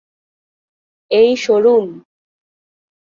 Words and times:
এই, 1.11 1.31
সরুন! 1.35 1.85